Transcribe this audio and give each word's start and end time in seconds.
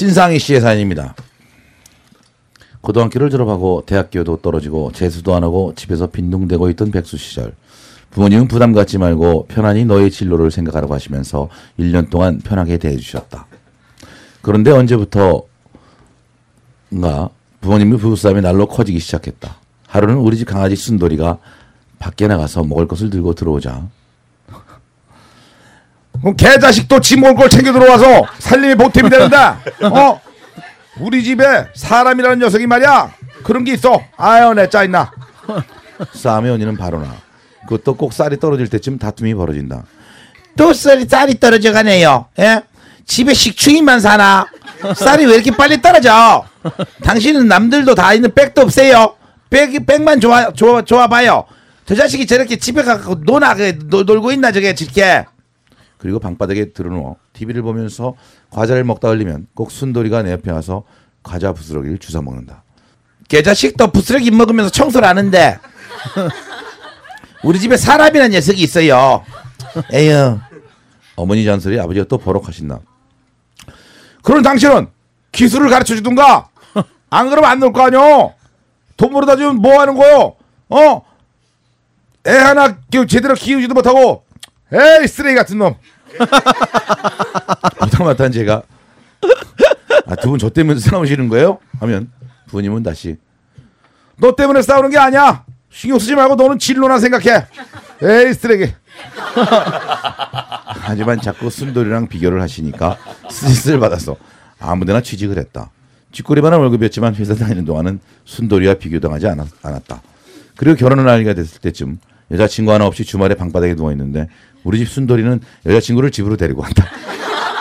신상희 0.00 0.38
씨의 0.38 0.62
사연입니다. 0.62 1.14
고등학교를 2.80 3.28
졸업하고 3.28 3.82
대학교도 3.84 4.38
떨어지고 4.38 4.92
재수도 4.92 5.34
안 5.34 5.44
하고 5.44 5.74
집에서 5.76 6.06
빈둥대고 6.06 6.70
있던 6.70 6.90
백수 6.90 7.18
시절 7.18 7.52
부모님은 8.08 8.48
부담 8.48 8.72
갖지 8.72 8.96
말고 8.96 9.44
편안히 9.48 9.84
너의 9.84 10.10
진로를 10.10 10.50
생각하라고 10.50 10.94
하시면서 10.94 11.50
1년 11.78 12.08
동안 12.08 12.38
편하게 12.38 12.78
대해주셨다. 12.78 13.44
그런데 14.40 14.70
언제부터인가 14.70 15.44
부모님의 17.60 17.98
부부싸움이 17.98 18.40
날로 18.40 18.68
커지기 18.68 19.00
시작했다. 19.00 19.54
하루는 19.86 20.16
우리 20.16 20.38
집 20.38 20.46
강아지 20.46 20.76
순돌이가 20.76 21.36
밖에 21.98 22.26
나가서 22.26 22.64
먹을 22.64 22.88
것을 22.88 23.10
들고 23.10 23.34
들어오자 23.34 23.86
그럼 26.20 26.36
개자식도 26.36 27.00
지 27.00 27.16
먹을 27.16 27.34
걸 27.34 27.48
챙겨 27.48 27.72
들어와서 27.72 28.26
살림이 28.38 28.74
보탬이 28.74 29.08
되는데 29.08 29.36
어 29.86 30.20
우리 30.98 31.24
집에 31.24 31.66
사람이라는 31.74 32.38
녀석이 32.38 32.66
말이야 32.66 33.12
그런 33.42 33.64
게 33.64 33.72
있어 33.72 34.02
아유 34.16 34.52
내 34.54 34.68
짜있나 34.68 35.10
싸움의 36.12 36.50
원인은 36.52 36.76
바로 36.76 37.00
나. 37.00 37.14
그것도 37.62 37.96
꼭 37.96 38.12
쌀이 38.12 38.38
떨어질 38.38 38.68
때쯤 38.68 38.98
다툼이 38.98 39.34
벌어진다. 39.34 39.84
또 40.56 40.72
쌀이, 40.72 41.06
쌀이 41.08 41.38
떨어져 41.38 41.72
가네요. 41.72 42.26
예? 42.38 42.62
집에 43.06 43.34
식충이만 43.34 44.00
사나? 44.00 44.46
쌀이 44.96 45.26
왜 45.26 45.34
이렇게 45.34 45.50
빨리 45.50 45.80
떨어져? 45.80 46.44
당신은 47.02 47.48
남들도 47.48 47.94
다 47.94 48.14
있는 48.14 48.32
백도 48.34 48.62
없어요. 48.62 49.14
백, 49.48 49.84
백만 49.84 50.20
좋아, 50.20 50.52
좋아, 50.52 50.82
좋아 50.82 51.06
봐요. 51.06 51.44
저 51.86 51.94
자식이 51.94 52.26
저렇게 52.26 52.56
집에 52.56 52.82
가서 52.82 53.16
노나, 53.24 53.54
그, 53.54 53.78
노, 53.88 54.04
놀고 54.04 54.32
있나, 54.32 54.52
저게, 54.52 54.74
저렇게. 54.74 55.24
그리고 56.00 56.18
방바닥에 56.18 56.72
들어누워 56.72 57.16
TV를 57.34 57.60
보면서 57.62 58.14
과자를 58.50 58.84
먹다 58.84 59.08
흘리면 59.10 59.48
꼭 59.54 59.70
순돌이가 59.70 60.22
내 60.22 60.32
옆에 60.32 60.50
와서 60.50 60.82
과자 61.22 61.52
부스러기를 61.52 61.98
주워 61.98 62.22
먹는다. 62.22 62.64
개자식 63.28 63.76
도 63.76 63.88
부스러기 63.92 64.30
먹으면서 64.30 64.70
청소를 64.70 65.06
하는데. 65.06 65.58
우리 67.44 67.60
집에 67.60 67.76
사람이라는 67.76 68.32
녀석이 68.32 68.62
있어요. 68.62 69.22
에휴. 69.92 70.38
어머니 71.16 71.44
잔소리 71.44 71.78
아버지가 71.78 72.06
또 72.08 72.16
버럭하신다. 72.16 72.80
그럼 74.22 74.42
당신은 74.42 74.88
기술을 75.32 75.68
가르쳐 75.70 75.94
주든가 75.94 76.48
안 77.10 77.28
그러면 77.28 77.50
안 77.50 77.60
놀 77.60 77.72
거 77.72 77.82
아니오 77.82 78.32
돈 78.96 79.10
벌어다 79.12 79.36
주면 79.36 79.56
뭐 79.56 79.80
하는 79.80 79.94
거요 79.94 80.34
어? 80.68 81.02
애 82.26 82.30
하나 82.36 82.76
기- 82.90 83.06
제대로 83.06 83.34
키우지도 83.34 83.72
못하고 83.74 84.24
에이 84.72 85.06
쓰레기 85.08 85.34
같은 85.36 85.58
놈 85.58 85.74
못하마탄 87.80 88.32
제가 88.32 88.62
아, 90.06 90.16
두 90.16 90.30
분 90.30 90.38
저 90.38 90.48
때문에 90.48 90.78
싸우시는 90.80 91.28
거예요? 91.28 91.58
하면 91.80 92.10
부모님은 92.48 92.82
다시 92.82 93.16
너 94.16 94.34
때문에 94.34 94.60
싸우는 94.62 94.90
게 94.90 94.98
아니야. 94.98 95.44
신경 95.70 95.98
쓰지 95.98 96.14
말고 96.14 96.34
너는 96.34 96.58
진로나 96.58 96.98
생각해. 96.98 97.46
에이 98.02 98.34
쓰레기. 98.34 98.72
하지만 100.82 101.20
자꾸 101.20 101.48
순돌이랑 101.48 102.08
비교를 102.08 102.42
하시니까 102.42 102.98
스트레스를 103.30 103.78
받아서 103.80 104.16
아무데나 104.58 105.00
취직을 105.00 105.38
했다. 105.38 105.70
쥐꼬리만한 106.12 106.58
월급이었지만 106.60 107.14
회사 107.14 107.34
다니는 107.34 107.64
동안은 107.64 108.00
순돌이와 108.24 108.74
비교당하지 108.74 109.28
않았, 109.28 109.48
않았다. 109.62 110.02
그리고 110.56 110.76
결혼을 110.76 111.08
알게 111.08 111.34
됐을 111.34 111.60
때쯤 111.60 111.98
여자친구 112.30 112.72
하나 112.72 112.86
없이 112.86 113.04
주말에 113.04 113.34
방바닥에 113.34 113.74
누워 113.74 113.90
있는데 113.92 114.28
우리 114.64 114.78
집 114.78 114.88
순돌이는 114.88 115.40
여자친구를 115.66 116.10
집으로 116.10 116.36
데리고 116.36 116.62
간다. 116.62 116.86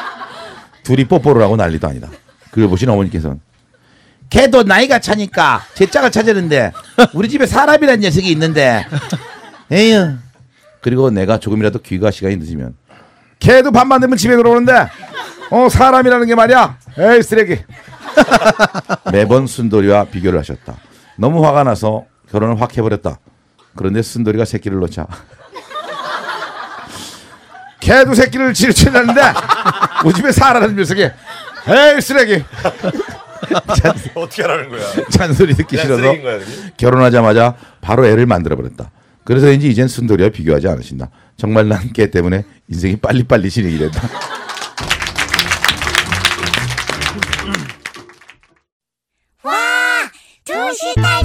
둘이 0.82 1.04
뽀뽀를 1.04 1.42
하고 1.42 1.56
난리도 1.56 1.86
아니다. 1.88 2.08
그걸 2.50 2.68
보신 2.68 2.88
어머니께서는 2.88 3.40
걔도 4.30 4.62
나이가 4.62 4.98
차니까 4.98 5.62
제 5.74 5.86
짝을 5.86 6.10
찾았는데 6.10 6.72
우리 7.14 7.28
집에 7.28 7.46
사람이라는 7.46 8.00
녀석이 8.00 8.30
있는데 8.32 8.86
에휴 9.70 10.14
그리고 10.80 11.10
내가 11.10 11.38
조금이라도 11.38 11.80
귀가 11.80 12.10
시간이 12.10 12.36
늦으면 12.36 12.74
걔도 13.38 13.72
밤만 13.72 14.00
되면 14.00 14.16
집에 14.16 14.36
들어오는데 14.36 14.88
어 15.50 15.68
사람이라는 15.68 16.26
게 16.26 16.34
말이야. 16.34 16.78
에이 16.98 17.22
쓰레기. 17.22 17.58
매번 19.12 19.46
순돌이와 19.46 20.04
비교를 20.06 20.38
하셨다. 20.38 20.76
너무 21.16 21.44
화가 21.44 21.64
나서 21.64 22.04
결혼을 22.30 22.60
확 22.60 22.76
해버렸다. 22.76 23.18
그런데 23.76 24.02
순돌이가 24.02 24.44
새끼를 24.44 24.78
놓자. 24.78 25.06
개도 27.80 28.14
새끼를 28.14 28.54
질질하는데 28.54 29.20
우리 30.04 30.14
집에 30.14 30.32
사라는 30.32 30.74
녀석이 30.76 31.02
에이 31.02 32.00
쓰레기. 32.00 32.42
어떻게 34.14 34.42
하라는 34.42 34.70
거야? 34.70 34.80
잔소리 35.10 35.54
듣기 35.54 35.76
싫어서 35.76 36.02
거야, 36.22 36.40
결혼하자마자 36.78 37.54
바로 37.82 38.06
애를 38.06 38.24
만들어 38.26 38.56
버렸다. 38.56 38.90
그래서인지 39.24 39.68
이젠 39.68 39.86
순돌이와 39.88 40.30
비교하지 40.30 40.66
않으신다. 40.68 41.10
정말 41.36 41.68
난 41.68 41.92
걔 41.92 42.10
때문에 42.10 42.44
인생이 42.68 42.96
빨리빨리 42.96 43.50
진행이 43.50 43.78
된다. 43.78 44.00
와, 49.42 49.52
두시 50.44 50.94
달 50.96 51.23